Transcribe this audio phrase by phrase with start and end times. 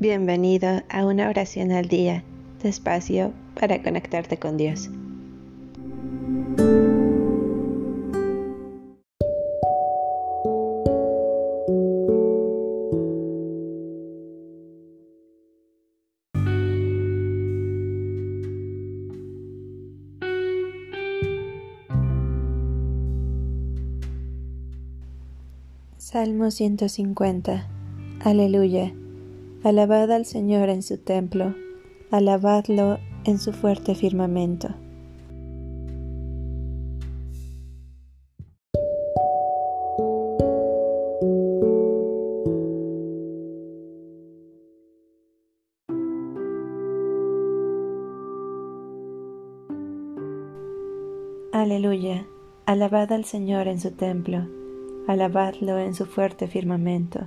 [0.00, 2.24] Bienvenido a una oración al día,
[2.62, 4.88] despacio para conectarte con Dios.
[25.98, 27.68] Salmo 150
[28.24, 28.94] Aleluya.
[29.62, 31.54] Alabad al Señor en su templo,
[32.10, 34.68] alabadlo en su fuerte firmamento.
[51.52, 52.26] Aleluya.
[52.64, 54.48] Alabad al Señor en su templo,
[55.06, 57.26] alabadlo en su fuerte firmamento.